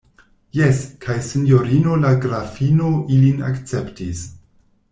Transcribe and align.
Jes, 0.59 0.79
kaj 1.05 1.17
sinjorino 1.27 1.99
la 2.05 2.15
grafino 2.25 2.91
ilin 3.17 3.47
akceptis. 3.51 4.29